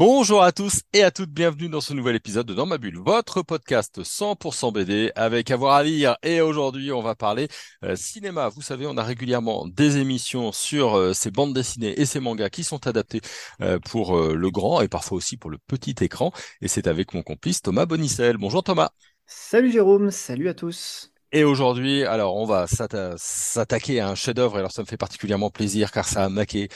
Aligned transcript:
Bonjour 0.00 0.42
à 0.42 0.50
tous 0.50 0.80
et 0.94 1.02
à 1.02 1.10
toutes, 1.10 1.28
bienvenue 1.28 1.68
dans 1.68 1.82
ce 1.82 1.92
nouvel 1.92 2.16
épisode 2.16 2.46
de 2.46 2.54
Dans 2.54 2.64
ma 2.64 2.78
bulle, 2.78 2.96
votre 2.96 3.42
podcast 3.42 4.00
100% 4.00 4.72
BD 4.72 5.12
avec 5.14 5.50
avoir 5.50 5.74
à 5.74 5.82
lire. 5.82 6.16
Et 6.22 6.40
aujourd'hui, 6.40 6.90
on 6.90 7.02
va 7.02 7.14
parler 7.14 7.48
euh, 7.84 7.96
cinéma. 7.96 8.48
Vous 8.48 8.62
savez, 8.62 8.86
on 8.86 8.96
a 8.96 9.02
régulièrement 9.02 9.66
des 9.68 9.98
émissions 9.98 10.52
sur 10.52 10.96
euh, 10.96 11.12
ces 11.12 11.30
bandes 11.30 11.52
dessinées 11.52 12.00
et 12.00 12.06
ces 12.06 12.18
mangas 12.18 12.48
qui 12.48 12.64
sont 12.64 12.86
adaptés 12.86 13.20
euh, 13.60 13.78
pour 13.78 14.18
le 14.18 14.50
grand 14.50 14.80
et 14.80 14.88
parfois 14.88 15.18
aussi 15.18 15.36
pour 15.36 15.50
le 15.50 15.58
petit 15.58 15.94
écran. 16.00 16.32
Et 16.62 16.68
c'est 16.68 16.86
avec 16.86 17.12
mon 17.12 17.20
complice 17.20 17.60
Thomas 17.60 17.84
Bonicel. 17.84 18.38
Bonjour 18.38 18.62
Thomas. 18.62 18.92
Salut 19.26 19.70
Jérôme, 19.70 20.10
salut 20.10 20.48
à 20.48 20.54
tous. 20.54 21.12
Et 21.32 21.44
aujourd'hui, 21.44 22.04
alors 22.04 22.36
on 22.36 22.44
va 22.44 22.66
s'attaquer 22.66 24.00
à 24.00 24.08
un 24.08 24.14
chef-d'œuvre. 24.16 24.58
Alors 24.58 24.72
ça 24.72 24.82
me 24.82 24.86
fait 24.86 24.96
particulièrement 24.96 25.50
plaisir 25.50 25.92
car 25.92 26.06
ça 26.06 26.24
a 26.24 26.28
marqué, 26.28 26.68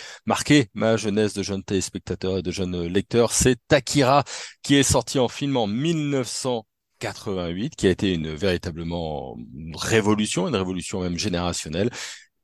ma 0.74 0.96
jeunesse 0.96 1.34
de 1.34 1.42
jeune 1.42 1.64
téléspectateur 1.64 2.38
et 2.38 2.42
de 2.42 2.50
jeune 2.52 2.86
lecteur. 2.86 3.32
C'est 3.32 3.58
Akira 3.72 4.22
qui 4.62 4.76
est 4.76 4.84
sorti 4.84 5.18
en 5.18 5.28
film 5.28 5.56
en 5.56 5.66
1988, 5.66 7.74
qui 7.74 7.88
a 7.88 7.90
été 7.90 8.14
une 8.14 8.32
véritablement 8.32 9.36
révolution, 9.74 10.46
une 10.46 10.56
révolution 10.56 11.00
même 11.00 11.18
générationnelle. 11.18 11.90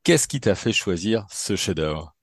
Qu'est-ce 0.02 0.27
qui 0.27 0.41
t'a 0.41 0.56
fait 0.56 0.72
choisir 0.72 1.27
ce 1.30 1.55
chef-d'œuvre? 1.55 2.16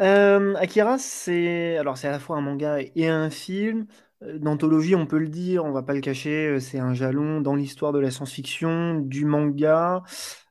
Euh, 0.00 0.54
Akira, 0.56 0.98
c'est 0.98 1.78
alors 1.78 1.96
c'est 1.96 2.08
à 2.08 2.10
la 2.10 2.18
fois 2.18 2.36
un 2.36 2.42
manga 2.42 2.78
et 2.80 3.08
un 3.08 3.30
film. 3.30 3.86
Euh, 4.22 4.38
d'anthologie, 4.38 4.94
on 4.94 5.06
peut 5.06 5.18
le 5.18 5.28
dire, 5.28 5.64
on 5.64 5.72
va 5.72 5.82
pas 5.82 5.92
le 5.92 6.00
cacher, 6.00 6.46
euh, 6.46 6.60
c'est 6.60 6.78
un 6.78 6.94
jalon 6.94 7.40
dans 7.42 7.54
l'histoire 7.54 7.92
de 7.92 7.98
la 7.98 8.10
science-fiction, 8.10 9.00
du 9.00 9.26
manga 9.26 10.02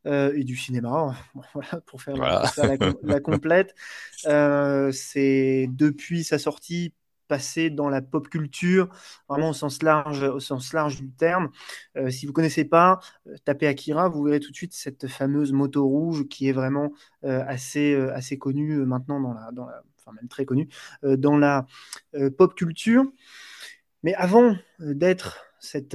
euh, 0.05 0.33
et 0.35 0.43
du 0.43 0.55
cinéma, 0.55 1.15
voilà, 1.53 1.81
pour 1.87 2.01
faire, 2.01 2.15
la, 2.15 3.19
complète. 3.19 3.73
c'est 4.93 5.67
depuis 5.71 6.23
sa 6.23 6.37
sortie 6.37 6.93
passé 7.27 7.71
dans 7.71 7.89
la 7.89 8.03
pop 8.03 8.29
culture, 8.29 8.87
vraiment 9.27 9.49
au 9.49 9.53
sens 9.53 9.81
large, 9.81 10.21
au 10.21 10.39
sens 10.39 10.73
large 10.73 11.01
du 11.01 11.09
terme. 11.09 11.49
si 12.09 12.27
vous 12.27 12.33
connaissez 12.33 12.65
pas, 12.65 12.99
tapez 13.45 13.65
Akira, 13.65 14.09
vous 14.09 14.21
verrez 14.21 14.39
tout 14.39 14.51
de 14.51 14.55
suite 14.55 14.75
cette 14.75 15.07
fameuse 15.07 15.51
moto 15.51 15.87
rouge 15.87 16.27
qui 16.27 16.47
est 16.47 16.51
vraiment 16.51 16.91
assez, 17.23 17.95
assez 17.95 18.37
connue 18.37 18.85
maintenant 18.85 19.19
dans 19.19 19.33
la, 19.33 19.51
dans 19.51 19.65
la, 19.65 19.81
enfin 19.97 20.11
même 20.11 20.27
très 20.27 20.45
connue 20.45 20.69
dans 21.01 21.35
la 21.35 21.65
pop 22.37 22.53
culture. 22.53 23.05
Mais 24.05 24.13
avant 24.13 24.55
euh, 24.81 24.93
d'être 24.93 25.43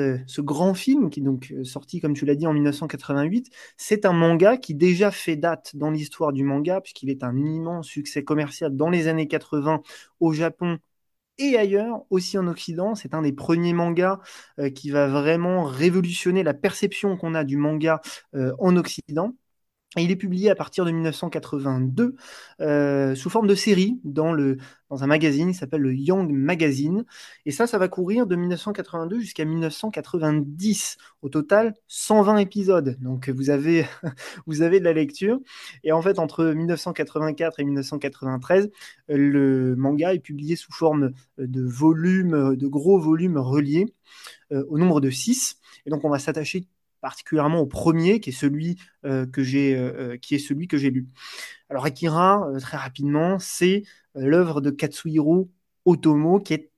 euh, 0.01 0.19
ce 0.27 0.41
grand 0.41 0.75
film 0.75 1.11
qui 1.11 1.21
est 1.21 1.23
donc 1.23 1.53
euh, 1.53 1.63
sorti, 1.63 2.01
comme 2.01 2.13
tu 2.13 2.27
l'as 2.27 2.35
dit, 2.35 2.45
en 2.45 2.53
1988, 2.53 3.51
c'est 3.77 4.05
un 4.05 4.13
manga 4.13 4.57
qui 4.57 4.75
déjà 4.75 5.13
fait 5.13 5.37
date 5.37 5.77
dans 5.77 5.93
l'histoire 5.93 6.33
du 6.33 6.43
manga, 6.43 6.81
puisqu'il 6.81 7.09
est 7.09 7.23
un 7.23 7.37
immense 7.37 7.87
succès 7.87 8.25
commercial 8.25 8.77
dans 8.77 8.91
les 8.91 9.07
années 9.07 9.29
80 9.29 9.83
au 10.19 10.33
Japon 10.33 10.79
et 11.39 11.57
ailleurs, 11.57 12.03
aussi 12.11 12.37
en 12.37 12.49
Occident. 12.49 12.97
C'est 12.97 13.15
un 13.15 13.23
des 13.23 13.33
premiers 13.33 13.73
mangas 13.73 14.19
qui 14.75 14.91
va 14.91 15.07
vraiment 15.09 15.65
révolutionner 15.65 16.43
la 16.43 16.53
perception 16.53 17.17
qu'on 17.17 17.35
a 17.35 17.45
du 17.45 17.57
manga 17.57 18.03
en 18.35 18.77
Occident 18.77 19.35
il 19.97 20.11
est 20.13 20.17
publié 20.17 20.51
à 20.51 20.55
partir 20.55 20.85
de 20.85 20.93
1982 20.93 22.15
euh, 22.61 23.15
sous 23.17 23.29
forme 23.29 23.49
de 23.49 23.57
série 23.57 23.99
dans, 24.05 24.33
le, 24.33 24.59
un 24.91 25.07
magazine 25.09 25.49
qui 25.49 25.55
s'appelle 25.55 25.81
le 25.81 25.93
Young 25.95 26.31
Magazine. 26.31 27.05
Et 27.45 27.51
ça, 27.51 27.67
ça 27.67 27.77
va 27.77 27.89
courir 27.89 28.29
de 28.29 28.37
1982 28.37 29.19
jusqu'à 29.19 29.45
1990. 29.45 30.97
Au 31.23 31.29
total, 31.29 31.75
120 31.89 32.37
épisodes. 32.37 32.97
Donc 33.01 33.31
vous 33.31 33.51
avez, 33.51 33.85
vous 34.47 34.63
avez 34.63 34.79
de 34.79 34.85
la 34.85 34.93
lecture. 34.93 35.41
Et 35.83 35.91
en 35.91 36.03
fait, 36.03 36.21
entre 36.21 36.45
1984 36.45 37.59
et 37.59 37.65
1993, 37.65 38.71
le 39.09 39.75
manga 39.75 40.15
est 40.15 40.21
publié 40.21 40.55
sous 40.55 40.73
forme 40.73 41.11
de 41.37 41.63
volumes, 41.63 42.55
de 42.55 42.67
gros 42.69 43.01
volumes 43.01 43.39
reliés 43.39 43.87
euh, 44.53 44.65
au 44.69 44.79
nombre 44.79 45.01
de 45.01 45.11
6. 45.11 45.59
Et 45.87 45.91
donc 45.91 46.05
on 46.05 46.11
va 46.11 46.21
s'attacher 46.21 46.69
particulièrement 47.01 47.61
au 47.61 47.67
premier, 47.67 48.21
qui 48.21 48.31
est 48.31 48.33
celui 48.33 48.77
euh, 49.05 49.27
que 49.27 49.43
j'ai, 49.43 49.77
euh, 49.77 50.13
euh, 50.15 50.17
qui 50.17 50.35
est 50.35 50.39
celui 50.39 50.69
que 50.69 50.77
j'ai 50.77 50.91
lu. 50.91 51.09
Alors 51.69 51.85
Akira, 51.85 52.47
très 52.61 52.77
rapidement, 52.77 53.39
c'est 53.39 53.85
l'œuvre 54.15 54.61
de 54.61 54.71
Katsuhiro 54.71 55.51
Otomo, 55.85 56.41
qui 56.41 56.55
est 56.55 56.71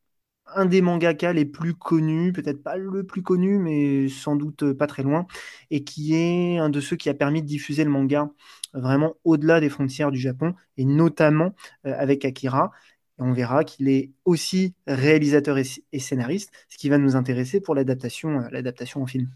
un 0.55 0.67
des 0.67 0.83
mangaka 0.83 1.33
les 1.33 1.47
plus 1.47 1.75
connus, 1.75 2.33
peut-être 2.33 2.63
pas 2.63 2.77
le 2.77 3.05
plus 3.05 3.23
connu, 3.23 3.59
mais 3.59 4.09
sans 4.09 4.37
doute 4.37 4.73
pas 4.75 4.87
très 4.87 5.03
loin, 5.03 5.27
et 5.71 5.83
qui 5.85 6.15
est 6.15 6.59
un 6.59 6.69
de 6.69 6.81
ceux 6.81 6.97
qui 6.97 7.09
a 7.09 7.15
permis 7.15 7.43
de 7.43 7.47
diffuser 7.47 7.85
le 7.85 7.91
manga 7.91 8.31
vraiment 8.75 9.15
au-delà 9.25 9.61
des 9.61 9.71
frontières 9.71 10.11
du 10.11 10.19
Japon, 10.19 10.55
et 10.77 10.85
notamment 10.85 11.55
avec 11.85 12.25
Akira. 12.25 12.71
Et 13.19 13.23
on 13.23 13.33
verra 13.33 13.65
qu'il 13.65 13.89
est 13.89 14.11
aussi 14.25 14.75
réalisateur 14.87 15.59
et, 15.59 15.99
scénariste, 15.99 16.53
ce 16.69 16.79
qui 16.79 16.89
va 16.89 16.99
nous 16.99 17.17
intéresser 17.17 17.61
pour 17.61 17.75
l'adaptation 17.75 19.03
en 19.03 19.07
film. 19.07 19.29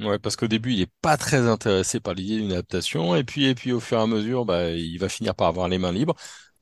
Ouais, 0.00 0.18
parce 0.18 0.36
qu'au 0.36 0.46
début, 0.48 0.72
il 0.72 0.80
est 0.80 0.90
pas 1.02 1.18
très 1.18 1.46
intéressé 1.46 2.00
par 2.00 2.14
l'idée 2.14 2.38
d'une 2.38 2.52
adaptation, 2.52 3.14
et 3.16 3.22
puis, 3.24 3.44
et 3.46 3.54
puis 3.54 3.70
au 3.72 3.80
fur 3.80 3.98
et 3.98 4.00
à 4.02 4.06
mesure, 4.06 4.46
bah, 4.46 4.70
il 4.70 4.96
va 4.98 5.10
finir 5.10 5.34
par 5.34 5.48
avoir 5.48 5.68
les 5.68 5.76
mains 5.78 5.92
libres, 5.92 6.14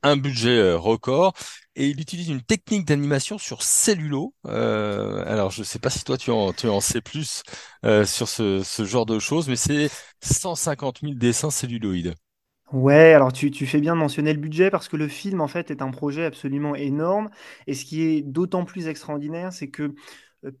un 0.03 0.17
budget 0.17 0.57
euh, 0.57 0.77
record, 0.77 1.33
et 1.75 1.87
il 1.87 2.01
utilise 2.01 2.27
une 2.27 2.41
technique 2.41 2.85
d'animation 2.85 3.37
sur 3.37 3.63
cellulo. 3.63 4.33
Euh, 4.47 5.23
alors, 5.25 5.51
je 5.51 5.63
sais 5.63 5.79
pas 5.79 5.89
si 5.89 6.03
toi 6.03 6.17
tu 6.17 6.31
en, 6.31 6.51
tu 6.51 6.67
en 6.67 6.81
sais 6.81 6.99
plus 7.01 7.43
euh, 7.85 8.05
sur 8.05 8.27
ce, 8.27 8.61
ce 8.61 8.83
genre 8.83 9.05
de 9.05 9.19
choses, 9.19 9.47
mais 9.47 9.55
c'est 9.55 9.89
150 10.21 11.01
000 11.01 11.17
dessins 11.17 11.49
celluloïdes. 11.51 12.13
Ouais, 12.71 13.13
alors 13.13 13.33
tu, 13.33 13.49
tu 13.49 13.65
fais 13.65 13.79
bien 13.81 13.95
de 13.95 13.99
mentionner 13.99 14.31
le 14.31 14.39
budget 14.39 14.69
parce 14.69 14.87
que 14.87 14.95
le 14.95 15.07
film 15.07 15.41
en 15.41 15.47
fait 15.47 15.71
est 15.71 15.81
un 15.81 15.89
projet 15.89 16.25
absolument 16.25 16.75
énorme 16.75 17.31
et 17.65 17.73
ce 17.73 17.83
qui 17.83 18.03
est 18.03 18.21
d'autant 18.21 18.63
plus 18.63 18.87
extraordinaire, 18.87 19.51
c'est 19.51 19.71
que 19.71 19.95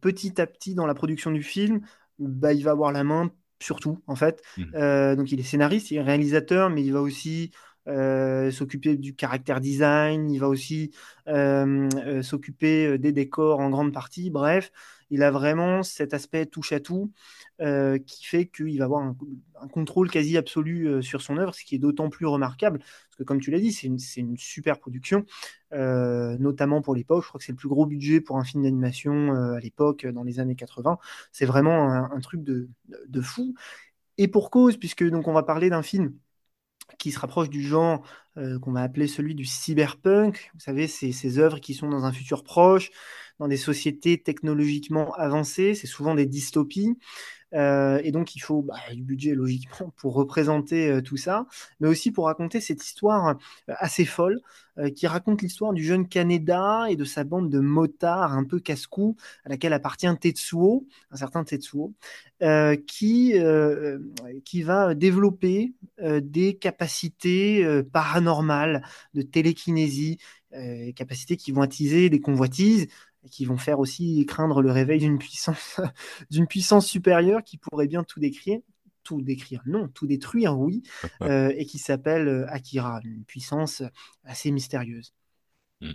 petit 0.01 0.41
à 0.41 0.47
petit 0.47 0.73
dans 0.73 0.87
la 0.87 0.95
production 0.95 1.31
du 1.31 1.43
film, 1.43 1.81
bah, 2.19 2.53
il 2.53 2.63
va 2.63 2.71
avoir 2.71 2.91
la 2.91 3.03
main 3.03 3.31
sur 3.61 3.79
tout, 3.79 4.01
en 4.07 4.15
fait. 4.15 4.41
Mmh. 4.57 4.63
Euh, 4.75 5.15
donc, 5.15 5.31
il 5.31 5.39
est 5.39 5.43
scénariste, 5.43 5.91
il 5.91 5.97
est 5.97 6.01
réalisateur, 6.01 6.69
mais 6.69 6.83
il 6.83 6.93
va 6.93 7.01
aussi 7.01 7.51
euh, 7.89 8.51
s'occuper 8.51 8.95
du 8.95 9.15
caractère 9.15 9.59
design, 9.59 10.29
il 10.29 10.39
va 10.39 10.47
aussi 10.47 10.91
euh, 11.27 12.21
s'occuper 12.21 12.97
des 12.97 13.11
décors 13.11 13.59
en 13.59 13.69
grande 13.69 13.91
partie. 13.91 14.29
Bref, 14.29 14.71
il 15.09 15.23
a 15.23 15.31
vraiment 15.31 15.81
cet 15.81 16.13
aspect 16.13 16.45
touche 16.45 16.71
à 16.71 16.79
tout 16.79 17.11
qui 18.05 18.25
fait 18.25 18.45
qu'il 18.45 18.77
va 18.77 18.85
avoir 18.85 19.01
un, 19.03 19.17
contrôle 19.67 20.09
quasi 20.09 20.37
absolu 20.37 21.03
sur 21.03 21.21
son 21.21 21.37
œuvre, 21.37 21.53
ce 21.53 21.65
qui 21.65 21.75
est 21.75 21.79
d'autant 21.79 22.09
plus 22.09 22.25
remarquable, 22.25 22.79
parce 22.79 23.15
que 23.17 23.23
comme 23.23 23.41
tu 23.41 23.51
l'as 23.51 23.59
dit, 23.59 23.73
c'est 23.73 23.87
une, 23.87 24.37
super 24.37 24.79
production, 24.79 25.25
notamment 25.71 26.81
pour 26.81 26.95
l'époque. 26.95 27.23
Je 27.23 27.27
crois 27.27 27.39
que 27.39 27.43
c'est 27.43 27.51
le 27.51 27.57
plus 27.57 27.67
gros 27.67 27.85
budget 27.85 28.21
pour 28.21 28.37
un 28.37 28.45
film 28.45 28.63
d'animation 28.63 29.33
à 29.33 29.59
l'époque, 29.59 30.05
dans 30.05 30.23
les 30.23 30.39
années 30.39 30.55
80. 30.55 30.99
C'est 31.33 31.45
vraiment 31.45 31.91
un, 31.91 32.19
truc 32.21 32.43
de, 32.43 32.69
de, 33.09 33.21
fou. 33.21 33.55
Et 34.17 34.29
pour 34.29 34.49
cause, 34.51 34.77
puisque 34.77 35.03
donc 35.03 35.27
on 35.27 35.33
va 35.33 35.43
parler 35.43 35.69
d'un 35.69 35.81
film 35.81 36.13
qui 36.97 37.11
se 37.11 37.19
rapproche 37.19 37.49
du 37.49 37.61
genre 37.61 38.05
euh, 38.37 38.59
qu'on 38.59 38.71
va 38.71 38.81
appeler 38.81 39.07
celui 39.07 39.35
du 39.35 39.45
cyberpunk. 39.45 40.51
Vous 40.53 40.59
savez, 40.59 40.87
c'est 40.87 41.11
ces 41.11 41.39
œuvres 41.39 41.59
qui 41.59 41.73
sont 41.73 41.89
dans 41.89 42.05
un 42.05 42.11
futur 42.11 42.43
proche, 42.43 42.89
dans 43.39 43.47
des 43.47 43.57
sociétés 43.57 44.21
technologiquement 44.21 45.13
avancées, 45.13 45.73
c'est 45.73 45.87
souvent 45.87 46.15
des 46.15 46.25
dystopies. 46.25 46.97
Euh, 47.53 47.99
et 48.03 48.11
donc, 48.11 48.35
il 48.35 48.39
faut 48.39 48.61
bah, 48.61 48.75
du 48.93 49.03
budget, 49.03 49.33
logiquement, 49.33 49.91
pour 49.97 50.13
représenter 50.13 50.89
euh, 50.89 51.01
tout 51.01 51.17
ça, 51.17 51.45
mais 51.79 51.87
aussi 51.87 52.11
pour 52.11 52.25
raconter 52.25 52.61
cette 52.61 52.83
histoire 52.83 53.29
euh, 53.69 53.73
assez 53.79 54.05
folle, 54.05 54.39
qui 54.95 55.07
raconte 55.07 55.41
l'histoire 55.41 55.73
du 55.73 55.83
jeune 55.83 56.07
Kaneda 56.07 56.85
et 56.89 56.95
de 56.95 57.03
sa 57.03 57.25
bande 57.25 57.49
de 57.49 57.59
motards 57.59 58.31
un 58.31 58.45
peu 58.45 58.61
casse-cou, 58.61 59.17
à 59.43 59.49
laquelle 59.49 59.73
appartient 59.73 60.07
Tetsuo, 60.21 60.87
un 61.11 61.17
certain 61.17 61.43
Tetsuo, 61.43 61.93
qui, 62.87 63.33
qui 64.45 64.63
va 64.63 64.95
développer 64.95 65.73
des 66.01 66.55
capacités 66.55 67.83
paranormales 67.91 68.81
de 69.13 69.21
télékinésie, 69.21 70.17
capacités 70.95 71.35
qui 71.35 71.51
vont 71.51 71.61
attiser 71.61 72.09
des 72.09 72.21
convoitises, 72.21 72.87
et 73.23 73.29
qui 73.29 73.45
vont 73.45 73.57
faire 73.57 73.79
aussi 73.79 74.25
craindre 74.25 74.61
le 74.61 74.71
réveil 74.71 74.99
d'une 74.99 75.17
puissance, 75.17 75.79
d'une 76.31 76.47
puissance 76.47 76.87
supérieure 76.87 77.43
qui 77.43 77.57
pourrait 77.57 77.87
bien 77.87 78.03
tout 78.03 78.19
décrire, 78.19 78.59
tout 79.03 79.21
décrire, 79.21 79.61
non, 79.65 79.87
tout 79.87 80.07
détruire, 80.07 80.57
oui, 80.57 80.83
euh, 81.21 81.53
et 81.57 81.65
qui 81.65 81.79
s'appelle 81.79 82.27
euh, 82.27 82.49
Akira, 82.49 83.01
une 83.03 83.23
puissance 83.25 83.83
assez 84.23 84.51
mystérieuse. 84.51 85.13
Hmm. 85.81 85.93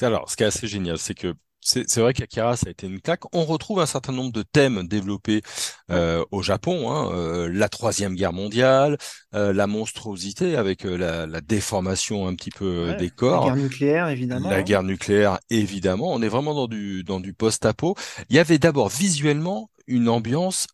Alors, 0.00 0.30
ce 0.30 0.36
qui 0.36 0.42
est 0.42 0.46
assez 0.46 0.66
génial, 0.66 0.98
c'est 0.98 1.14
que 1.14 1.34
c'est 1.64 1.98
vrai 2.00 2.12
qu'Akira, 2.12 2.56
ça 2.56 2.66
a 2.68 2.70
été 2.70 2.86
une 2.86 3.00
claque. 3.00 3.22
On 3.34 3.44
retrouve 3.44 3.80
un 3.80 3.86
certain 3.86 4.12
nombre 4.12 4.32
de 4.32 4.42
thèmes 4.42 4.86
développés 4.86 5.42
euh, 5.90 6.24
au 6.30 6.42
Japon, 6.42 6.90
hein, 6.92 7.10
euh, 7.14 7.48
la 7.52 7.68
Troisième 7.68 8.14
Guerre 8.14 8.32
mondiale, 8.34 8.98
euh, 9.34 9.52
la 9.52 9.66
monstruosité 9.66 10.56
avec 10.56 10.84
la, 10.84 11.26
la 11.26 11.40
déformation 11.40 12.26
un 12.28 12.34
petit 12.34 12.50
peu 12.50 12.92
ouais. 12.92 12.94
des 12.94 13.10
La 13.26 13.38
corps, 13.38 13.38
guerre 13.38 13.56
nucléaire, 13.56 14.08
la 14.08 14.12
évidemment. 14.12 14.50
hein. 14.62 14.62
guerre 14.62 14.82
nucléaire, 14.82 15.38
évidemment. 15.50 16.12
On 16.12 16.22
est 16.22 16.28
vraiment 16.28 16.54
dans 16.54 16.68
du, 16.68 17.02
dans 17.04 17.20
du 17.20 17.32
post-apo. 17.34 17.96
Il 18.28 18.36
y 18.36 18.38
avait 18.38 18.58
d'abord 18.58 18.88
visuellement 18.88 19.70
une 19.86 20.08
ambiance 20.08 20.66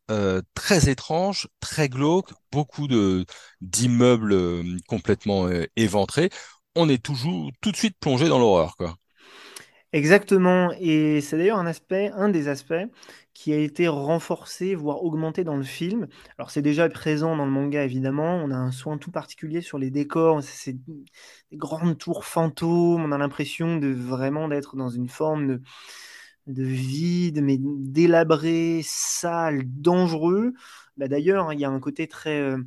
très 0.54 0.88
étrange, 0.88 1.48
très 1.60 1.88
glauque, 1.88 2.30
beaucoup 2.52 2.86
de 2.88 3.24
d'immeubles 3.60 4.62
complètement 4.88 5.48
éventrés. 5.76 6.30
On 6.76 6.88
est 6.88 7.02
toujours 7.02 7.50
tout 7.60 7.72
de 7.72 7.76
suite 7.76 7.96
plongé 8.00 8.28
dans 8.28 8.38
l'horreur, 8.38 8.76
quoi. 8.76 8.96
Exactement, 9.92 10.70
et 10.78 11.20
c'est 11.20 11.36
d'ailleurs 11.36 11.58
un 11.58 11.66
aspect, 11.66 12.12
un 12.14 12.28
des 12.28 12.46
aspects 12.46 12.74
qui 13.34 13.52
a 13.52 13.56
été 13.58 13.88
renforcé, 13.88 14.76
voire 14.76 15.02
augmenté 15.02 15.42
dans 15.42 15.56
le 15.56 15.64
film. 15.64 16.06
Alors 16.38 16.52
c'est 16.52 16.62
déjà 16.62 16.88
présent 16.88 17.36
dans 17.36 17.44
le 17.44 17.50
manga 17.50 17.82
évidemment, 17.82 18.36
on 18.36 18.52
a 18.52 18.54
un 18.56 18.70
soin 18.70 18.98
tout 18.98 19.10
particulier 19.10 19.60
sur 19.62 19.78
les 19.78 19.90
décors, 19.90 20.44
c'est 20.44 20.74
des 20.74 21.56
grandes 21.56 21.98
tours 21.98 22.24
fantômes, 22.24 23.02
on 23.04 23.10
a 23.10 23.18
l'impression 23.18 23.78
de 23.78 23.88
vraiment 23.88 24.46
d'être 24.46 24.76
dans 24.76 24.90
une 24.90 25.08
forme 25.08 25.48
de, 25.48 25.62
de 26.46 26.64
vide, 26.64 27.42
mais 27.42 27.58
délabré, 27.60 28.82
sale, 28.84 29.62
dangereux. 29.66 30.52
Bah, 30.96 31.08
d'ailleurs, 31.08 31.52
il 31.52 31.60
y 31.60 31.64
a 31.64 31.70
un 31.70 31.80
côté 31.80 32.08
très, 32.08 32.40
euh, 32.40 32.58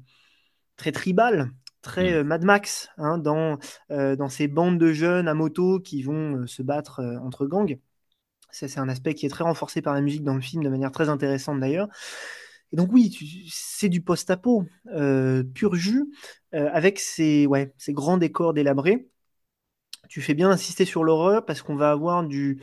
très 0.77 0.91
tribal, 0.91 1.51
très 1.83 2.11
Hmm. 2.11 2.15
euh, 2.15 2.23
Mad 2.23 2.43
Max, 2.43 2.89
hein, 2.97 3.19
dans, 3.19 3.59
euh, 3.91 4.15
dans 4.15 4.29
ces 4.29 4.47
bandes 4.47 4.79
de 4.79 4.91
jeunes 4.91 5.27
à 5.27 5.35
moto 5.35 5.79
qui 5.79 6.01
vont 6.01 6.37
euh, 6.37 6.47
se 6.47 6.63
battre 6.63 7.01
entre 7.21 7.45
gangs. 7.45 7.79
Ça, 8.49 8.67
c'est 8.67 8.79
un 8.79 8.89
aspect 8.89 9.13
qui 9.15 9.25
est 9.27 9.29
très 9.29 9.43
renforcé 9.43 9.81
par 9.81 9.93
la 9.93 10.01
musique 10.01 10.23
dans 10.23 10.35
le 10.35 10.41
film, 10.41 10.63
de 10.63 10.69
manière 10.69 10.91
très 10.91 11.09
intéressante 11.09 11.59
d'ailleurs. 11.59 11.87
Et 12.71 12.75
donc 12.75 12.91
oui, 12.91 13.15
c'est 13.51 13.89
du 13.89 14.01
post-apo, 14.01 14.65
pur 15.53 15.75
jus, 15.75 16.05
avec 16.51 16.99
ces, 16.99 17.47
ouais, 17.47 17.73
ces 17.77 17.93
grands 17.93 18.17
décors 18.17 18.53
délabrés. 18.53 19.07
Tu 20.09 20.21
fais 20.21 20.33
bien 20.33 20.51
insister 20.51 20.85
sur 20.85 21.03
l'horreur 21.03 21.45
parce 21.45 21.61
qu'on 21.61 21.75
va 21.75 21.91
avoir 21.91 22.23
du, 22.23 22.59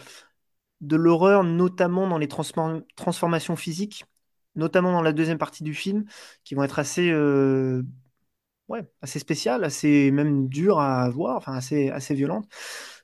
de 0.81 0.97
l'horreur, 0.97 1.45
notamment 1.45 2.09
dans 2.09 2.19
les 2.19 2.29
transform- 2.29 2.85
transformations 2.97 3.57
physiques, 3.57 4.05
notamment 4.57 4.93
dans 4.93 5.03
la 5.03 5.13
deuxième 5.13 5.39
partie 5.39 5.65
du 5.65 5.75
film, 5.75 6.05
qui 6.45 6.55
vont 6.55 6.63
être 6.63 6.79
assez, 6.79 7.11
ouais, 8.71 8.85
assez 9.03 9.19
spéciales, 9.19 9.65
assez 9.65 10.11
même 10.11 10.49
dures 10.49 10.81
à 10.81 11.11
voir, 11.11 11.37
enfin 11.37 11.53
assez, 11.53 11.91
assez 11.91 12.15
violentes. 12.15 12.49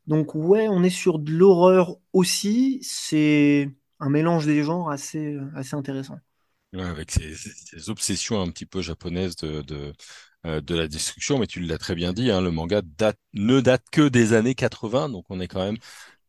Donc 0.06 0.34
ouais, 0.34 0.68
on 0.68 0.82
est 0.82 0.90
sur 0.90 1.18
de 1.18 1.32
l'horreur 1.32 1.96
aussi. 2.12 2.78
C'est 2.82 3.70
un 3.98 4.08
mélange 4.08 4.46
des 4.46 4.62
genres 4.62 4.90
assez, 4.90 5.36
assez 5.54 5.74
intéressant. 5.74 6.18
Avec 6.72 7.10
ces, 7.10 7.88
obsessions 7.88 8.40
un 8.40 8.50
petit 8.50 8.66
peu 8.66 8.82
japonaises 8.82 9.36
de, 9.36 9.92
euh, 10.44 10.60
de 10.60 10.74
la 10.74 10.88
destruction, 10.88 11.38
mais 11.38 11.46
tu 11.46 11.60
l'as 11.60 11.78
très 11.78 11.94
bien 11.94 12.12
dit, 12.12 12.30
hein, 12.30 12.40
le 12.40 12.50
manga 12.50 12.82
ne 13.32 13.60
date 13.60 13.84
que 13.90 14.08
des 14.08 14.34
années 14.34 14.54
80, 14.54 15.08
donc 15.08 15.24
on 15.30 15.40
est 15.40 15.48
quand 15.48 15.64
même 15.64 15.78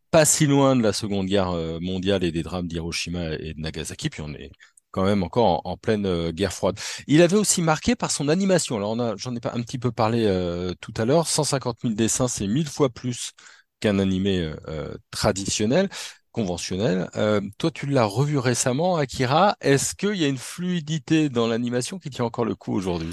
pas 0.09 0.25
si 0.25 0.45
loin 0.45 0.75
de 0.75 0.81
la 0.81 0.93
Seconde 0.93 1.27
Guerre 1.27 1.49
euh, 1.49 1.79
mondiale 1.81 2.23
et 2.23 2.31
des 2.31 2.43
drames 2.43 2.67
d'Hiroshima 2.67 3.33
et 3.33 3.53
de 3.53 3.59
Nagasaki, 3.59 4.09
puis 4.09 4.21
on 4.21 4.33
est 4.33 4.51
quand 4.91 5.03
même 5.03 5.23
encore 5.23 5.61
en, 5.65 5.77
pleine 5.77 6.05
euh, 6.05 6.31
guerre 6.31 6.53
froide. 6.53 6.79
Il 7.07 7.21
avait 7.21 7.37
aussi 7.37 7.61
marqué 7.61 7.95
par 7.95 8.11
son 8.11 8.29
animation. 8.29 8.77
Alors 8.77 9.17
j'en 9.17 9.35
ai 9.35 9.39
pas 9.39 9.53
un 9.53 9.61
petit 9.61 9.77
peu 9.77 9.91
parlé 9.91 10.25
euh, 10.25 10.73
tout 10.81 10.93
à 10.97 11.05
l'heure. 11.05 11.27
150 11.27 11.79
000 11.81 11.93
dessins, 11.93 12.27
c'est 12.27 12.47
mille 12.47 12.67
fois 12.67 12.89
plus 12.89 13.31
qu'un 13.79 13.99
animé 13.99 14.51
euh, 14.67 14.95
traditionnel, 15.11 15.89
conventionnel. 16.31 17.09
Toi, 17.57 17.71
tu 17.71 17.85
l'as 17.85 18.05
revu 18.05 18.37
récemment, 18.37 18.97
Akira. 18.97 19.55
Est-ce 19.61 19.95
qu'il 19.95 20.15
y 20.15 20.25
a 20.25 20.27
une 20.27 20.37
fluidité 20.37 21.29
dans 21.29 21.47
l'animation 21.47 21.99
qui 21.99 22.09
tient 22.09 22.25
encore 22.25 22.45
le 22.45 22.55
coup 22.55 22.73
aujourd'hui? 22.73 23.11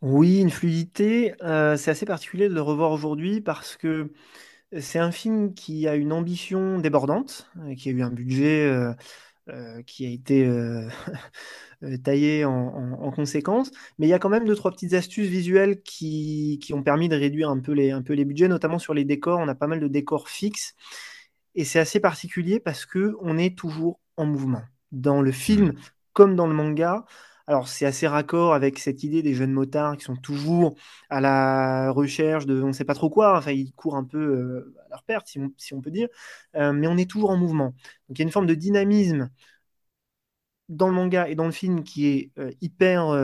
Oui, 0.00 0.40
une 0.40 0.50
fluidité. 0.50 1.34
c'est 1.40 1.90
assez 1.90 2.06
particulier 2.06 2.48
de 2.48 2.54
le 2.54 2.62
revoir 2.62 2.90
aujourd'hui 2.90 3.40
parce 3.40 3.76
que 3.76 4.12
c'est 4.76 4.98
un 4.98 5.12
film 5.12 5.54
qui 5.54 5.86
a 5.86 5.94
une 5.94 6.12
ambition 6.12 6.78
débordante, 6.78 7.48
qui 7.76 7.88
a 7.88 7.92
eu 7.92 8.02
un 8.02 8.10
budget 8.10 8.68
euh, 9.48 9.82
qui 9.82 10.06
a 10.06 10.10
été 10.10 10.46
euh, 10.46 10.88
euh, 11.84 11.96
taillé 11.98 12.44
en, 12.44 12.52
en- 12.52 12.92
en 13.04 13.10
conséquence. 13.12 13.70
Mais 13.98 14.06
il 14.06 14.10
y 14.10 14.14
a 14.14 14.18
quand 14.18 14.28
même 14.30 14.46
deux, 14.46 14.56
trois 14.56 14.72
petites 14.72 14.94
astuces 14.94 15.28
visuelles 15.28 15.82
qui, 15.82 16.58
qui 16.62 16.74
ont 16.74 16.82
permis 16.82 17.08
de 17.08 17.16
réduire 17.16 17.50
un 17.50 17.60
peu 17.60 17.72
les, 17.72 17.90
un 17.92 18.02
peu 18.02 18.14
les 18.14 18.24
budgets, 18.24 18.48
notamment 18.48 18.78
sur 18.78 18.94
les 18.94 19.04
décors. 19.04 19.40
On 19.40 19.48
a 19.48 19.54
pas 19.54 19.66
mal 19.68 19.80
de 19.80 19.88
décors 19.88 20.28
fixes. 20.28 20.74
Et 21.54 21.64
c'est 21.64 21.78
assez 21.78 22.00
particulier 22.00 22.60
parce 22.60 22.86
que 22.86 23.16
on 23.20 23.38
est 23.38 23.56
toujours 23.56 24.00
en 24.16 24.26
mouvement. 24.26 24.62
Dans 24.92 25.20
le 25.22 25.32
film 25.32 25.72
Hmm. 25.72 25.92
comme 26.12 26.36
dans 26.36 26.46
le 26.46 26.54
manga, 26.54 27.04
alors 27.52 27.68
c'est 27.68 27.84
assez 27.86 28.06
raccord 28.06 28.54
avec 28.54 28.78
cette 28.78 29.02
idée 29.04 29.22
des 29.22 29.34
jeunes 29.34 29.52
motards 29.52 29.96
qui 29.98 30.04
sont 30.04 30.16
toujours 30.16 30.74
à 31.10 31.20
la 31.20 31.90
recherche 31.90 32.46
de 32.46 32.62
on 32.62 32.68
ne 32.68 32.72
sait 32.72 32.84
pas 32.84 32.94
trop 32.94 33.10
quoi, 33.10 33.36
enfin 33.38 33.52
ils 33.52 33.72
courent 33.74 33.96
un 33.96 34.04
peu 34.04 34.18
euh, 34.18 34.74
à 34.86 34.88
leur 34.90 35.02
perte 35.04 35.26
si 35.28 35.38
on, 35.74 35.80
peut 35.82 35.90
dire, 35.90 36.08
Euh, 36.56 36.72
mais 36.72 36.86
on 36.86 36.96
est 36.96 37.10
toujours 37.10 37.30
en 37.30 37.36
mouvement. 37.36 37.74
Donc 38.08 38.18
il 38.18 38.20
y 38.20 38.22
a 38.22 38.24
une 38.24 38.30
forme 38.32 38.46
de 38.46 38.54
dynamisme 38.54 39.30
dans 40.68 40.88
le 40.88 40.94
manga 40.94 41.28
et 41.28 41.34
dans 41.34 41.44
le 41.44 41.52
film 41.52 41.84
qui 41.84 42.06
est 42.06 42.30
euh, 42.38 42.50
hyper, 42.60 43.14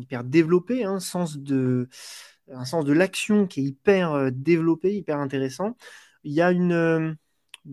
hyper 0.00 0.24
développé, 0.24 0.84
hein, 0.84 0.98
sens 1.00 1.38
de, 1.38 1.88
un 2.52 2.64
sens 2.64 2.84
de 2.84 2.92
l'action 2.92 3.46
qui 3.46 3.60
est 3.60 3.64
hyper 3.64 4.32
développé, 4.32 4.94
hyper 4.96 5.18
intéressant. 5.18 5.76
Il 6.24 6.32
y 6.32 6.42
a 6.42 6.50
une, 6.52 7.16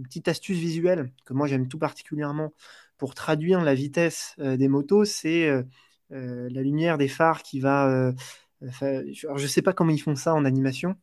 petite 0.04 0.28
astuce 0.28 0.58
visuelle 0.58 1.12
que 1.26 1.34
moi 1.34 1.48
j'aime 1.48 1.68
tout 1.68 1.80
particulièrement 1.80 2.54
pour 2.98 3.16
traduire 3.16 3.62
la 3.62 3.76
vitesse 3.76 4.36
des 4.40 4.68
motos, 4.68 5.06
c'est 5.06 5.50
la 6.14 6.62
lumière 6.62 6.98
des 6.98 7.08
phares 7.08 7.44
qui 7.44 7.60
va... 7.60 7.90
euh, 7.90 8.14
alors, 8.82 9.38
je 9.38 9.44
ne 9.44 9.48
sais 9.48 9.62
pas 9.62 9.74
comment 9.74 9.92
ils 9.92 10.02
font 10.02 10.16
ça 10.16 10.34
en 10.34 10.46
animation, 10.46 10.96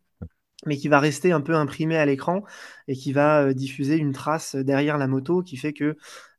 mais 0.67 0.77
qui 0.77 0.89
va 0.89 1.01
rester 1.01 1.33
un 1.33 1.41
peu 1.41 1.55
imprimé 1.55 1.97
à 1.97 2.07
l'écran 2.07 2.45
et 2.89 2.97
qui 2.97 3.13
va 3.13 3.43
euh, 3.45 3.55
diffuser 3.55 3.97
une 3.97 4.13
trace 4.13 4.57
derrière 4.57 4.99
la 4.99 5.09
moto 5.09 5.43
qui 5.43 5.57
fait 5.57 5.73
que 5.73 5.97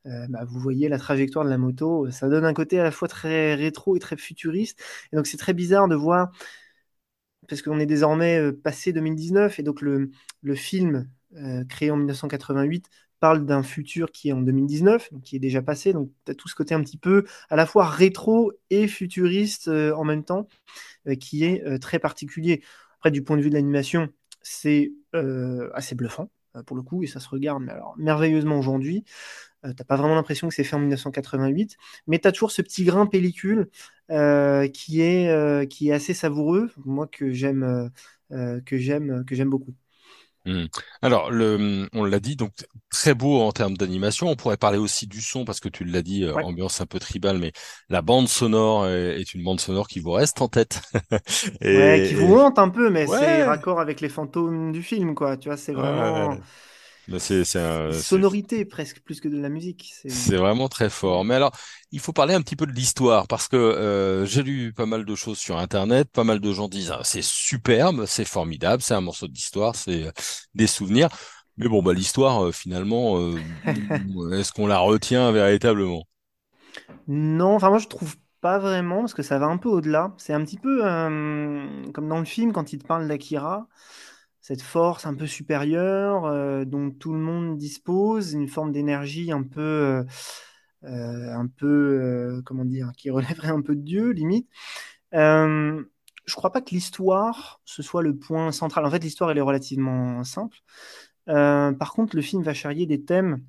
euh, 0.08 0.28
bah, 0.30 0.46
vous 0.46 0.60
voyez 0.60 0.90
la 0.90 0.98
trajectoire 0.98 1.46
de 1.46 1.50
la 1.50 1.58
moto. 1.58 2.10
Ça 2.12 2.30
donne 2.30 2.46
un 2.46 2.54
côté 2.54 2.80
à 2.80 2.84
la 2.84 2.92
fois 2.92 3.08
très 3.08 3.56
rétro 3.56 3.96
et 3.96 4.00
très 4.00 4.18
futuriste. 4.18 4.82
Et 5.12 5.16
donc 5.16 5.28
c'est 5.28 5.38
très 5.38 5.54
bizarre 5.54 5.88
de 5.88 5.96
voir, 5.96 6.32
parce 7.48 7.62
qu'on 7.62 7.80
est 7.80 7.86
désormais 7.86 8.40
euh, 8.40 8.52
passé 8.54 8.94
2019, 8.94 9.60
et 9.60 9.64
donc 9.64 9.82
le, 9.82 10.12
film 10.56 11.10
euh, 11.36 11.64
créé 11.66 11.92
en 11.92 11.98
1988 11.98 12.90
parle 13.22 13.46
d'un 13.46 13.64
futur 13.64 14.12
qui 14.12 14.30
est 14.30 14.34
en 14.34 14.42
2019, 14.42 15.14
donc 15.14 15.22
qui 15.22 15.38
est 15.38 15.40
déjà 15.40 15.62
passé. 15.62 15.94
Donc 15.94 16.10
tu 16.26 16.32
as 16.32 16.36
tout 16.36 16.50
ce 16.50 16.56
côté 16.56 16.74
un 16.74 16.82
petit 16.82 16.98
peu 16.98 17.24
à 17.50 17.56
la 17.56 17.66
fois 17.66 17.88
rétro 17.88 18.52
et 18.70 18.88
futuriste 18.88 19.70
euh, 19.70 19.94
en 19.96 20.04
même 20.04 20.26
temps, 20.26 20.48
euh, 21.08 21.16
qui 21.16 21.46
est 21.46 21.64
euh, 21.66 21.78
très 21.80 22.00
particulier. 22.00 22.64
Après, 22.98 23.12
du 23.12 23.24
point 23.24 23.38
de 23.38 23.44
vue 23.44 23.50
de 23.50 23.56
l'animation, 23.56 24.10
c'est 24.42 24.92
assez 25.74 25.96
bluffant 25.96 26.30
pour 26.66 26.76
le 26.76 26.84
coup, 26.84 27.04
et 27.04 27.08
ça 27.08 27.20
se 27.20 27.30
regarde 27.30 27.64
mais 27.64 27.72
alors, 27.72 27.96
merveilleusement 27.98 28.58
aujourd'hui. 28.60 29.04
Euh, 29.66 29.74
t'as 29.74 29.84
pas 29.84 29.96
vraiment 29.98 30.16
l'impression 30.16 30.50
que 30.50 30.56
c'est 30.56 30.64
fait 30.64 30.76
en 30.76 30.80
1988, 30.80 31.78
mais 32.08 32.20
tu 32.20 32.28
as 32.28 32.32
toujours 32.32 32.52
ce 32.52 32.62
petit 32.62 32.84
grain 32.86 33.06
pellicule 33.08 33.70
qui 34.10 35.02
est, 35.02 35.70
qui 35.70 35.90
est 35.90 35.94
assez 35.94 36.14
savoureux, 36.14 36.72
moi 36.86 37.08
que 37.08 37.32
j'aime 37.32 37.92
que 38.30 38.78
j'aime 38.78 39.26
que 39.26 39.36
j'aime 39.36 39.50
beaucoup. 39.50 39.74
Hmm. 40.46 40.66
Alors, 41.04 41.30
le, 41.30 41.88
on 41.94 42.04
l'a 42.04 42.20
dit, 42.20 42.36
donc 42.36 42.52
très 42.90 43.14
beau 43.14 43.42
en 43.42 43.52
termes 43.52 43.78
d'animation. 43.78 44.28
On 44.28 44.36
pourrait 44.36 44.58
parler 44.58 44.80
aussi 44.80 45.06
du 45.06 45.22
son 45.22 45.46
parce 45.46 45.60
que 45.60 45.70
tu 45.70 45.84
l'as 45.86 46.02
dit, 46.02 46.24
euh, 46.24 46.36
Ouais. 46.36 46.44
ambiance 46.44 46.82
un 46.82 46.88
peu 46.88 47.00
tribale, 47.00 47.38
mais 47.38 47.52
la 47.90 48.02
bande 48.02 48.28
sonore 48.28 48.88
est, 48.88 49.22
est 49.22 49.34
une 49.36 49.44
bande 49.44 49.60
sonore 49.60 49.88
qui 49.88 50.00
vous 50.00 50.12
reste 50.12 50.42
en 50.42 50.48
tête. 50.48 50.82
Ouais, 51.70 52.02
qui 52.02 52.16
Et, 52.16 52.16
vous 52.16 52.36
et- 52.36 52.38
hante 52.38 52.60
un 52.60 52.70
peu, 52.70 52.90
mais 52.90 53.08
c'est 53.08 53.44
raccord 53.44 53.80
avec 53.80 54.02
les 54.02 54.10
fantômes 54.10 54.72
du 54.74 54.84
film, 54.84 55.16
quoi. 55.16 55.38
Tu 55.38 55.48
vois, 55.48 55.56
c'est 55.58 55.74
ouais, 55.74 55.82
ouais, 55.84 56.28
vraiment 56.28 56.42
c'est 57.20 57.44
sonorités 57.94 58.66
presque 58.66 59.02
plus 59.02 59.20
que 59.20 59.28
de 59.28 59.38
la 59.40 59.50
musique. 59.50 59.94
C'est 60.08 60.38
vraiment 60.38 60.70
très 60.70 60.90
fort. 60.90 61.26
Mais 61.26 61.36
alors, 61.36 61.52
il 61.92 62.00
faut 62.00 62.14
parler 62.14 62.34
un 62.34 62.42
petit 62.42 62.56
peu 62.56 62.66
de 62.66 62.72
l'histoire 62.72 63.28
parce 63.28 63.48
que 63.48 63.56
euh, 63.58 64.26
j'ai 64.26 64.44
lu 64.44 64.74
pas 64.74 64.86
mal 64.86 65.06
de 65.06 65.16
choses 65.16 65.38
sur 65.38 65.58
Internet. 65.58 66.10
Pas 66.12 66.24
mal 66.24 66.40
de 66.40 66.52
gens 66.54 66.68
disent 66.68 66.92
ah, 66.92 67.02
c'est 67.04 67.24
superbe, 67.24 68.06
c'est 68.06 68.26
formidable, 68.26 68.82
c'est 68.82 68.94
un 68.94 69.02
morceau 69.02 69.28
d'histoire, 69.28 69.76
c'est 69.76 70.06
euh, 70.06 70.12
des 70.56 70.68
souvenirs. 70.68 71.10
Mais 71.58 71.68
bon, 71.68 71.84
bah 71.84 71.94
l'histoire 71.94 72.46
euh, 72.46 72.52
finalement, 72.52 73.18
euh, 73.20 73.36
est-ce 74.34 74.52
qu'on 74.54 74.68
la 74.68 74.80
retient 74.80 75.32
véritablement? 75.32 76.06
Non, 77.08 77.56
enfin 77.56 77.70
moi 77.70 77.80
je 77.80 77.88
trouve 77.88 78.16
pas 78.40 78.58
vraiment 78.58 79.02
parce 79.02 79.14
que 79.14 79.24
ça 79.24 79.38
va 79.38 79.48
un 79.48 79.58
peu 79.58 79.70
au-delà. 79.70 80.14
C'est 80.18 80.34
un 80.34 80.44
petit 80.44 80.58
peu 80.58 80.82
comme 81.94 82.08
dans 82.08 82.20
le 82.20 82.26
film 82.26 82.54
quand 82.54 82.74
il 82.74 82.80
te 82.80 82.88
parle 82.88 83.08
d'Akira, 83.08 83.68
cette 84.42 84.62
force 84.62 85.06
un 85.06 85.14
peu 85.16 85.28
supérieure 85.28 86.26
euh, 86.26 86.66
dont 86.66 86.92
tout 86.92 87.14
le 87.14 87.20
monde 87.20 87.58
dispose, 87.58 88.34
une 88.34 88.48
forme 88.48 88.72
d'énergie 88.72 89.32
un 89.32 89.44
peu, 89.44 89.62
euh, 89.62 90.04
euh, 90.86 91.34
un 91.34 91.48
peu, 91.48 92.42
comment 92.46 92.66
dire, 92.66 92.92
qui 92.98 93.10
relèverait 93.12 93.50
un 93.50 93.62
peu 93.62 93.76
de 93.76 93.82
Dieu 93.82 94.12
limite. 94.12 94.50
Je 95.14 96.36
crois 96.36 96.52
pas 96.52 96.62
que 96.62 96.72
l'histoire 96.72 97.62
ce 97.66 97.82
soit 97.84 98.04
le 98.04 98.16
point 98.18 98.52
central. 98.52 98.86
En 98.86 98.92
fait, 98.92 99.04
l'histoire 99.04 99.32
elle 99.32 99.38
est 99.38 99.42
relativement 99.42 100.24
simple. 100.24 100.58
Par 101.26 101.94
contre, 101.94 102.16
le 102.16 102.22
film 102.22 102.44
va 102.44 102.54
charrier 102.54 102.86
des 102.86 103.04
thèmes. 103.04 103.44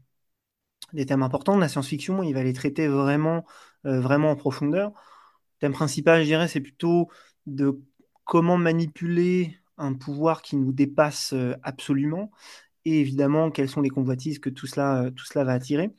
des 0.92 1.06
thèmes 1.06 1.22
importants. 1.22 1.56
La 1.58 1.68
science-fiction, 1.68 2.22
il 2.22 2.34
va 2.34 2.42
les 2.42 2.52
traiter 2.52 2.88
vraiment, 2.88 3.44
vraiment 3.84 4.30
en 4.32 4.36
profondeur. 4.36 4.90
Le 4.90 5.58
thème 5.60 5.72
principal, 5.72 6.22
je 6.22 6.26
dirais, 6.26 6.48
c'est 6.48 6.60
plutôt 6.60 7.08
de 7.46 7.80
comment 8.24 8.56
manipuler 8.58 9.61
un 9.78 9.94
pouvoir 9.94 10.42
qui 10.42 10.56
nous 10.56 10.72
dépasse 10.72 11.32
euh, 11.32 11.54
absolument 11.62 12.30
et 12.84 13.00
évidemment 13.00 13.50
quelles 13.50 13.68
sont 13.68 13.80
les 13.80 13.90
convoitises 13.90 14.38
que 14.38 14.50
tout 14.50 14.66
cela, 14.66 15.10
tout 15.14 15.24
cela 15.24 15.44
va 15.44 15.52
attirer. 15.52 15.94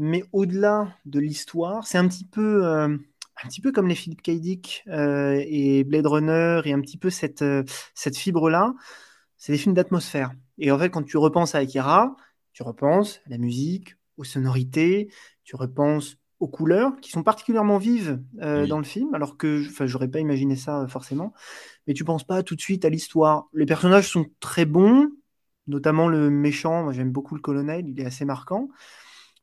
Mais 0.00 0.24
au-delà 0.32 0.96
de 1.04 1.20
l'histoire, 1.20 1.86
c'est 1.86 1.98
un 1.98 2.08
petit 2.08 2.24
peu, 2.24 2.64
euh, 2.66 2.88
un 2.88 3.48
petit 3.48 3.60
peu 3.60 3.70
comme 3.70 3.86
les 3.86 3.94
Philip 3.94 4.22
K. 4.22 4.30
Dick 4.30 4.82
euh, 4.88 5.44
et 5.46 5.84
Blade 5.84 6.06
Runner 6.06 6.62
et 6.64 6.72
un 6.72 6.80
petit 6.80 6.96
peu 6.96 7.10
cette, 7.10 7.42
euh, 7.42 7.64
cette 7.94 8.16
fibre-là. 8.16 8.74
C'est 9.36 9.52
des 9.52 9.58
films 9.58 9.74
d'atmosphère. 9.74 10.32
Et 10.56 10.70
en 10.70 10.78
fait, 10.78 10.88
quand 10.88 11.02
tu 11.02 11.18
repenses 11.18 11.54
à 11.54 11.58
Akira, 11.58 12.16
tu 12.54 12.62
repenses 12.62 13.20
à 13.26 13.30
la 13.30 13.36
musique, 13.36 13.94
aux 14.16 14.24
sonorités, 14.24 15.12
tu 15.44 15.54
repenses 15.54 16.16
aux 16.40 16.48
couleurs 16.48 16.98
qui 17.00 17.10
sont 17.10 17.22
particulièrement 17.22 17.78
vives 17.78 18.20
euh, 18.40 18.62
Oui. 18.62 18.68
dans 18.68 18.78
le 18.78 18.84
film, 18.84 19.14
alors 19.14 19.36
que 19.36 19.62
j'aurais 19.86 20.08
pas 20.08 20.20
imaginé 20.20 20.56
ça 20.56 20.80
euh, 20.82 20.88
forcément. 20.88 21.32
Mais 21.86 21.94
tu 21.94 22.04
penses 22.04 22.24
pas 22.24 22.42
tout 22.42 22.56
de 22.56 22.60
suite 22.60 22.84
à 22.84 22.88
l'histoire. 22.88 23.48
Les 23.54 23.66
personnages 23.66 24.08
sont 24.08 24.26
très 24.40 24.64
bons, 24.64 25.10
notamment 25.66 26.08
le 26.08 26.30
méchant. 26.30 26.84
Moi, 26.84 26.92
j'aime 26.92 27.12
beaucoup 27.12 27.34
le 27.34 27.40
colonel, 27.40 27.88
il 27.88 28.00
est 28.00 28.06
assez 28.06 28.24
marquant. 28.24 28.68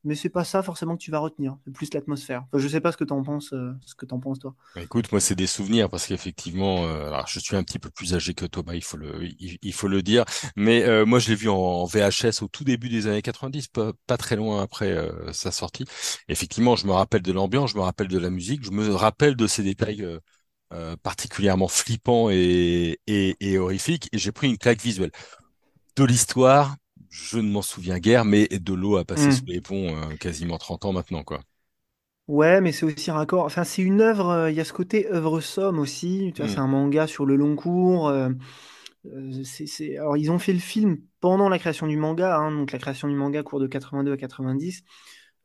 Mais 0.07 0.15
c'est 0.15 0.29
pas 0.29 0.45
ça 0.45 0.63
forcément 0.63 0.95
que 0.95 1.01
tu 1.01 1.11
vas 1.11 1.19
retenir. 1.19 1.57
C'est 1.65 1.73
plus 1.73 1.93
l'atmosphère. 1.93 2.45
Enfin, 2.47 2.63
je 2.63 2.67
sais 2.69 2.79
pas 2.79 2.93
ce 2.93 2.97
que 2.97 3.03
t'en 3.03 3.21
penses, 3.23 3.51
euh, 3.51 3.73
ce 3.85 3.93
que 3.93 4.05
t'en 4.05 4.21
penses 4.21 4.39
toi. 4.39 4.55
Bah, 4.73 4.81
Écoute, 4.81 5.11
moi, 5.11 5.19
c'est 5.19 5.35
des 5.35 5.47
souvenirs 5.47 5.89
parce 5.89 6.07
qu'effectivement, 6.07 6.85
euh, 6.85 7.11
je 7.27 7.41
suis 7.41 7.57
un 7.57 7.63
petit 7.63 7.77
peu 7.77 7.89
plus 7.89 8.13
âgé 8.15 8.33
que 8.33 8.45
Thomas, 8.45 8.73
il 8.73 8.83
faut 8.85 8.95
le, 8.95 9.27
il, 9.37 9.73
faut 9.73 9.89
le 9.89 10.01
dire. 10.01 10.23
Mais 10.55 10.83
euh, 10.83 11.05
moi, 11.05 11.19
je 11.19 11.27
l'ai 11.27 11.35
vu 11.35 11.49
en, 11.49 11.83
VHS 11.83 12.41
au 12.41 12.47
tout 12.47 12.63
début 12.63 12.87
des 12.87 13.07
années 13.07 13.21
90, 13.21 13.67
pas, 13.67 14.17
très 14.17 14.37
loin 14.37 14.61
après 14.61 14.97
sa 15.33 15.51
sortie. 15.51 15.83
Effectivement, 16.29 16.77
je 16.77 16.87
me 16.87 16.93
rappelle 16.93 17.21
de 17.21 17.33
l'ambiance, 17.33 17.71
je 17.71 17.75
me 17.75 17.81
rappelle 17.81 18.07
de 18.07 18.17
la 18.17 18.29
musique, 18.29 18.63
je 18.63 18.71
me 18.71 18.95
rappelle 18.95 19.35
de 19.35 19.45
ces 19.45 19.61
détails 19.61 20.07
particulièrement 21.03 21.67
flippants 21.67 22.29
et, 22.29 22.97
et 23.07 23.57
horrifiques. 23.57 24.07
Et 24.13 24.17
j'ai 24.17 24.31
pris 24.31 24.47
une 24.47 24.57
claque 24.57 24.81
visuelle. 24.81 25.11
De 25.97 26.05
l'histoire, 26.05 26.77
je 27.17 27.37
ne 27.39 27.49
m'en 27.49 27.61
souviens 27.61 27.99
guère, 27.99 28.23
mais 28.25 28.47
de 28.47 28.73
l'eau 28.73 28.97
a 28.97 29.05
passé 29.05 29.31
sous 29.31 29.41
Hmm. 29.41 29.47
les 29.47 29.61
ponts 29.61 29.95
euh, 30.11 30.15
quasiment 30.17 30.57
30 30.57 30.85
ans 30.85 30.93
maintenant, 30.93 31.23
quoi. 31.23 31.41
Ouais, 32.27 32.59
mais 32.59 32.73
c'est 32.73 32.85
aussi 32.85 33.09
raccord. 33.09 33.45
Enfin, 33.45 33.63
c'est 33.63 33.81
une 33.81 34.01
œuvre. 34.01 34.27
euh, 34.29 34.51
Il 34.51 34.57
y 34.57 34.59
a 34.59 34.65
ce 34.65 34.73
côté 34.73 35.07
œuvre 35.11 35.39
somme 35.39 35.79
aussi. 35.79 36.31
Tu 36.35 36.41
vois, 36.41 36.47
Hmm. 36.47 36.49
c'est 36.49 36.59
un 36.59 36.67
manga 36.67 37.07
sur 37.07 37.25
le 37.25 37.35
long 37.37 37.55
cours. 37.55 38.09
euh, 38.09 38.29
Alors, 39.97 40.17
ils 40.17 40.31
ont 40.31 40.39
fait 40.39 40.53
le 40.53 40.59
film 40.59 40.97
pendant 41.19 41.49
la 41.49 41.59
création 41.59 41.87
du 41.87 41.97
manga. 41.97 42.37
hein, 42.37 42.51
donc, 42.51 42.71
la 42.71 42.79
création 42.79 43.07
du 43.07 43.15
manga 43.15 43.43
court 43.43 43.59
de 43.59 43.67
82 43.67 44.13
à 44.13 44.17
90. 44.17 44.83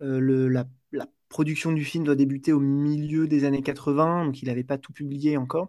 Euh, 0.02 0.18
le, 0.20 0.48
la, 0.48 0.66
la 0.92 1.06
production 1.28 1.72
du 1.72 1.84
film 1.84 2.04
doit 2.04 2.16
débuter 2.16 2.52
au 2.52 2.60
milieu 2.60 3.26
des 3.28 3.44
années 3.44 3.62
80. 3.62 4.24
Donc, 4.26 4.42
il 4.42 4.46
n'avait 4.48 4.64
pas 4.64 4.78
tout 4.78 4.92
publié 4.92 5.36
encore. 5.36 5.68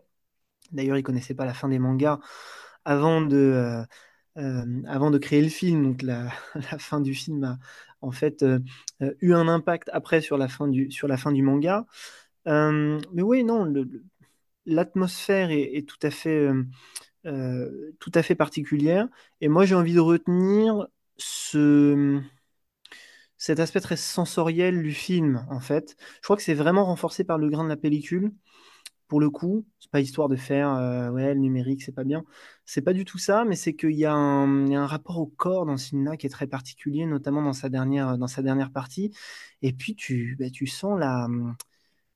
D'ailleurs, 0.71 0.97
il 0.97 1.03
connaissait 1.03 1.35
pas 1.35 1.45
la 1.45 1.53
fin 1.53 1.69
des 1.69 1.79
mangas 1.79 2.19
avant 2.85 3.21
de, 3.21 3.83
avant 4.35 5.11
de 5.11 5.17
créer 5.17 5.41
le 5.41 5.49
film. 5.49 5.83
Donc 5.83 6.01
la, 6.01 6.29
fin 6.79 7.01
du 7.01 7.13
film 7.13 7.43
a 7.43 7.59
en 8.01 8.11
fait 8.11 8.45
eu 9.21 9.33
un 9.33 9.47
impact 9.47 9.89
après 9.93 10.21
sur 10.21 10.37
la 10.37 10.47
fin 10.47 10.67
du, 10.67 10.91
sur 10.91 11.07
la 11.07 11.17
fin 11.17 11.31
du 11.31 11.43
manga. 11.43 11.85
Mais 12.45 13.21
oui, 13.21 13.43
non, 13.43 13.71
l'atmosphère 14.65 15.51
est, 15.51 15.75
est 15.75 15.87
tout 15.87 15.99
à 16.01 16.11
fait, 16.11 16.49
tout 17.23 18.11
à 18.13 18.23
fait 18.23 18.35
particulière. 18.35 19.07
Et 19.41 19.47
moi, 19.47 19.65
j'ai 19.65 19.75
envie 19.75 19.93
de 19.93 19.99
retenir 19.99 20.87
ce, 21.17 22.21
cet 23.37 23.59
aspect 23.59 23.81
très 23.81 23.97
sensoriel 23.97 24.81
du 24.81 24.93
film, 24.93 25.45
en 25.49 25.59
fait. 25.59 25.97
Je 26.17 26.21
crois 26.21 26.37
que 26.37 26.43
c'est 26.43 26.53
vraiment 26.53 26.85
renforcé 26.85 27.23
par 27.25 27.37
le 27.37 27.49
grain 27.49 27.65
de 27.65 27.69
la 27.69 27.75
pellicule 27.75 28.31
pour 29.13 29.19
le 29.21 29.29
coup, 29.29 29.63
c'est 29.79 29.91
pas 29.91 30.01
histoire 30.01 30.27
de 30.27 30.35
faire 30.35 30.73
euh, 30.73 31.11
ouais, 31.11 31.35
le 31.35 31.39
numérique, 31.39 31.83
c'est 31.83 31.91
pas 31.91 32.03
bien. 32.03 32.23
C'est 32.65 32.81
pas 32.81 32.93
du 32.93 33.05
tout 33.05 33.19
ça, 33.19 33.45
mais 33.45 33.55
c'est 33.55 33.75
qu'il 33.75 33.91
y 33.91 33.99
y 33.99 34.05
a 34.07 34.13
un 34.15 34.87
rapport 34.87 35.19
au 35.19 35.27
corps 35.27 35.67
dans 35.67 35.77
ce 35.77 35.89
film-là 35.89 36.17
qui 36.17 36.25
est 36.25 36.29
très 36.31 36.47
particulier, 36.47 37.05
notamment 37.05 37.43
dans 37.43 37.53
sa 37.53 37.69
dernière, 37.69 38.17
dans 38.17 38.25
sa 38.27 38.41
dernière 38.41 38.71
partie. 38.71 39.13
Et 39.61 39.71
puis 39.71 39.95
tu, 39.95 40.35
bah, 40.39 40.49
tu 40.49 40.65
sens 40.65 40.99
la, 40.99 41.27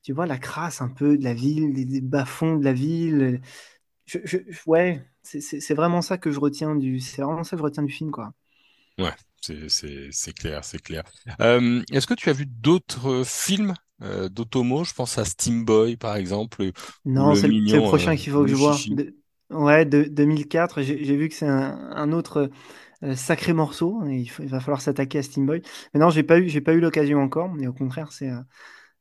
tu 0.01 0.13
vois, 0.13 0.25
la 0.25 0.39
crasse 0.39 0.81
un 0.81 0.89
peu 0.89 1.17
de 1.17 1.23
la 1.23 1.33
ville, 1.35 1.73
des, 1.73 2.01
bas-fonds 2.01 2.55
de 2.57 2.63
la 2.65 2.73
ville. 2.73 3.41
Je, 4.07 4.19
je- 4.25 4.39
ouais, 4.67 5.05
c'est 5.23 5.75
vraiment 5.75 6.01
ça 6.01 6.17
que 6.17 6.31
je 6.31 6.39
retiens 6.39 6.75
du, 6.75 6.99
c'est 6.99 7.21
vraiment 7.21 7.43
ça 7.43 7.51
que 7.51 7.59
je 7.59 7.63
retiens 7.63 7.83
du 7.83 7.93
film, 7.93 8.11
quoi. 8.11 8.33
Ouais, 8.97 9.13
c'est 9.41 10.33
clair, 10.33 10.63
c'est 10.65 10.81
clair. 10.81 11.03
Euh, 11.39 11.83
est-ce 11.91 12.07
que 12.07 12.15
tu 12.15 12.29
as 12.29 12.33
vu 12.33 12.45
d'autres 12.47 13.23
films? 13.25 13.73
Euh, 14.01 14.29
d'Otomo? 14.29 14.83
Je 14.83 14.93
pense 14.93 15.17
à 15.17 15.25
Steam 15.25 15.65
Boy 15.65 15.97
par 15.97 16.15
exemple, 16.15 16.71
Non, 17.05 17.35
c'est 17.35 17.47
le, 17.47 17.81
euh, 17.81 17.81
prochain 17.81 18.15
qu'il 18.17 18.31
faut 18.31 18.41
que 18.41 18.47
je 18.47 18.55
vois. 18.55 18.85
De- 18.89 19.15
ouais, 19.49 19.85
de, 19.85 20.03
2004, 20.03 20.81
j'ai 20.81 21.15
vu 21.15 21.29
que 21.29 21.35
c'est 21.35 21.47
un, 21.47 21.91
un 21.91 22.11
autre 22.11 22.49
euh, 23.03 23.15
sacré 23.15 23.53
morceau. 23.53 24.05
et 24.07 24.17
il 24.17 24.27
faut- 24.29 24.43
il 24.43 24.49
va 24.49 24.59
falloir 24.61 24.81
s'attaquer 24.81 25.19
à 25.19 25.23
Steam 25.23 25.45
Boy. 25.47 25.61
Mais 25.93 25.99
non, 26.01 26.09
j'ai 26.11 26.23
pas 26.23 26.39
eu, 26.39 26.49
j'ai 26.49 26.61
pas 26.61 26.73
eu 26.73 26.81
l'occasion 26.81 27.21
encore. 27.21 27.53
Mais 27.53 27.67
au 27.67 27.73
contraire, 27.73 28.11
c'est 28.13 28.31
euh, 28.31 28.41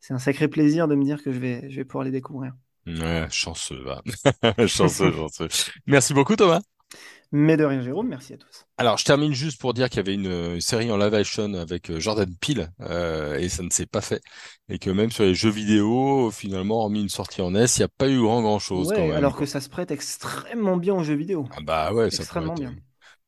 c'est 0.01 0.15
un 0.15 0.19
sacré 0.21 0.49
plaisir 0.49 0.89
de 0.89 0.95
me 0.97 1.05
dire 1.05 1.23
que 1.25 1.33
je 1.33 1.39
vais, 1.41 1.71
je 1.71 1.77
vais 1.77 1.85
pouvoir 1.87 2.05
les 2.05 2.13
découvrir. 2.13 2.55
Ouais, 2.87 3.27
chanceux, 3.31 3.83
va. 3.83 4.03
Chanceux, 4.69 5.13
chanceux. 5.13 5.49
Merci 5.87 6.15
beaucoup 6.15 6.37
Thomas. 6.37 6.61
Mais 7.33 7.57
de 7.57 7.65
rien, 7.65 7.83
Jérôme, 7.83 8.09
merci 8.09 8.35
à 8.35 8.37
tous. 8.37 8.67
Alors, 8.79 8.99
je 8.99 9.05
termine 9.05 9.33
juste 9.33 9.61
pour 9.61 9.75
dire 9.75 9.89
qu'il 9.89 9.97
y 9.97 10.01
avait 10.01 10.15
une, 10.15 10.61
série 10.61 10.91
en 10.91 10.97
live 10.97 11.15
action 11.15 11.55
avec 11.55 11.91
euh, 11.91 11.99
Jordan 11.99 12.33
Peele 12.41 12.71
euh, 12.81 13.37
et 13.39 13.49
ça 13.49 13.63
ne 13.63 13.71
s'est 13.71 13.87
pas 13.87 14.01
fait. 14.01 14.23
Et 14.69 14.79
que 14.79 14.91
même 14.91 15.11
sur 15.11 15.25
les 15.25 15.35
jeux 15.35 15.51
vidéo, 15.51 16.31
finalement, 16.31 16.81
hormis 16.83 17.03
une 17.03 17.09
sortie 17.09 17.43
en 17.43 17.55
S, 17.55 17.79
il 17.79 17.81
n'y 17.81 17.85
a 17.85 17.89
pas 17.89 18.09
eu 18.09 18.21
grand 18.21 18.43
grand 18.43 18.59
chose 18.59 18.89
quand 18.89 19.01
Ouais, 19.01 19.09
même, 19.09 19.17
alors 19.17 19.37
que 19.37 19.47
ça 19.47 19.61
se 19.61 19.69
prête 19.69 19.91
extrêmement 19.91 20.77
bien 20.77 20.95
aux 20.95 21.03
jeux 21.03 21.15
vidéo. 21.15 21.49
Ah 21.57 21.61
bah 21.63 21.93
ouais, 21.93 22.07
Extrêmement 22.07 22.55
bien. 22.55 22.75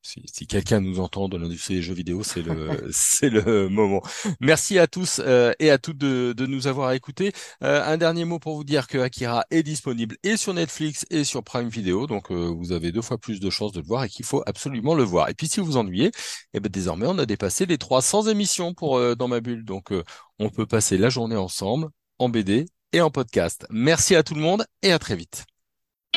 Si, 0.08 0.22
si 0.32 0.46
quelqu'un 0.46 0.80
nous 0.80 1.00
entend 1.00 1.28
de 1.28 1.36
l'industrie 1.36 1.74
des 1.74 1.82
jeux 1.82 1.92
vidéo, 1.92 2.22
c'est 2.22 2.40
le 2.40 2.88
c'est 2.90 3.28
le 3.28 3.68
moment. 3.68 4.00
Merci 4.40 4.78
à 4.78 4.86
tous 4.86 5.20
euh, 5.22 5.52
et 5.58 5.70
à 5.70 5.76
toutes 5.76 5.98
de, 5.98 6.32
de 6.34 6.46
nous 6.46 6.66
avoir 6.66 6.92
écoutés. 6.92 7.32
Euh, 7.62 7.84
un 7.84 7.98
dernier 7.98 8.24
mot 8.24 8.38
pour 8.38 8.56
vous 8.56 8.64
dire 8.64 8.86
que 8.86 8.96
Akira 8.96 9.44
est 9.50 9.62
disponible 9.62 10.16
et 10.22 10.38
sur 10.38 10.54
Netflix 10.54 11.04
et 11.10 11.24
sur 11.24 11.44
Prime 11.44 11.68
Video, 11.68 12.06
donc 12.06 12.30
euh, 12.30 12.46
vous 12.46 12.72
avez 12.72 12.90
deux 12.90 13.02
fois 13.02 13.18
plus 13.18 13.38
de 13.38 13.50
chances 13.50 13.72
de 13.72 13.80
le 13.80 13.86
voir 13.86 14.04
et 14.04 14.08
qu'il 14.08 14.24
faut 14.24 14.42
absolument 14.46 14.94
le 14.94 15.02
voir. 15.02 15.28
Et 15.28 15.34
puis 15.34 15.46
si 15.46 15.60
vous 15.60 15.66
vous 15.66 15.76
ennuyez, 15.76 16.10
eh 16.54 16.60
ben 16.60 16.70
désormais 16.70 17.06
on 17.06 17.18
a 17.18 17.26
dépassé 17.26 17.66
les 17.66 17.76
300 17.76 18.28
émissions 18.28 18.72
pour 18.72 18.96
euh, 18.96 19.14
dans 19.14 19.28
ma 19.28 19.40
bulle, 19.40 19.66
donc 19.66 19.92
euh, 19.92 20.04
on 20.38 20.48
peut 20.48 20.64
passer 20.64 20.96
la 20.96 21.10
journée 21.10 21.36
ensemble 21.36 21.88
en 22.18 22.30
BD 22.30 22.64
et 22.94 23.02
en 23.02 23.10
podcast. 23.10 23.66
Merci 23.68 24.16
à 24.16 24.22
tout 24.22 24.34
le 24.34 24.40
monde 24.40 24.64
et 24.82 24.90
à 24.90 24.98
très 24.98 25.16
vite. 25.16 25.44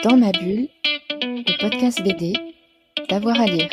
Dans 0.02 0.16
ma 0.16 0.32
bulle, 0.32 0.70
le 1.20 1.62
podcast 1.62 2.02
BD, 2.02 2.34
d'avoir 3.10 3.40
à 3.40 3.46
lire. 3.46 3.70